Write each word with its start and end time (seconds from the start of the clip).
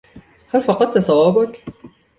هل 0.47 0.61
فقدت 0.61 0.97
صوابَك؟ 0.97 1.63